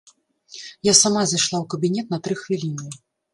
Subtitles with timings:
[0.87, 2.89] Я сама зайшла ў кабінет на тры хвіліны.